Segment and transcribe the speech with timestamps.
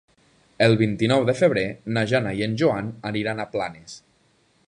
[0.67, 1.65] El vint-i-nou de febrer
[1.97, 3.97] na Jana i en Joan aniran a Planes.